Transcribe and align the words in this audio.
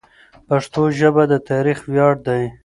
پښتو 0.47 0.81
ژبه 0.99 1.23
زموږ 1.25 1.29
د 1.31 1.33
تاریخ 1.49 1.77
ویاړ 1.91 2.13
دی. 2.27 2.43